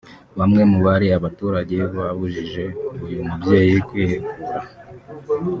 Bamwe 0.39 0.61
muri 0.71 0.87
aba 1.09 1.19
baturage 1.25 1.77
babujije 1.95 2.63
uyu 3.05 3.21
mubyeyi 3.27 3.77
kwihekura 3.87 4.59